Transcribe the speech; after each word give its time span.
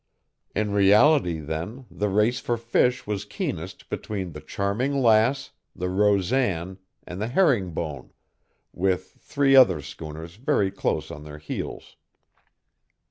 In 0.55 0.71
reality, 0.71 1.37
then, 1.39 1.85
the 1.91 2.09
race 2.09 2.39
for 2.39 2.57
fish 2.57 3.05
was 3.05 3.23
keenest 3.23 3.87
between 3.87 4.31
the 4.31 4.41
Charming 4.41 4.99
Lass, 4.99 5.51
the 5.75 5.89
Rosan, 5.89 6.79
and 7.05 7.21
the 7.21 7.27
Herring 7.27 7.69
Bone, 7.69 8.09
with 8.73 9.11
three 9.21 9.55
other 9.55 9.79
schooners 9.79 10.37
very 10.37 10.71
close 10.71 11.11
on 11.11 11.23
their 11.23 11.37
heels. 11.37 11.97